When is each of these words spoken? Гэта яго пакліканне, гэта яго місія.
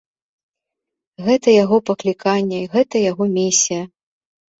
Гэта 1.27 1.53
яго 1.63 1.77
пакліканне, 1.89 2.61
гэта 2.77 2.95
яго 3.11 3.25
місія. 3.37 3.83